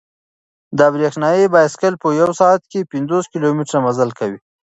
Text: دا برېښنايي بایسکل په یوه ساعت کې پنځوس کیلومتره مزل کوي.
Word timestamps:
دا 0.77 0.87
برېښنايي 0.93 1.45
بایسکل 1.53 1.93
په 2.03 2.07
یوه 2.19 2.33
ساعت 2.41 2.61
کې 2.71 2.89
پنځوس 2.91 3.25
کیلومتره 3.33 3.77
مزل 3.85 4.09
کوي. 4.19 4.39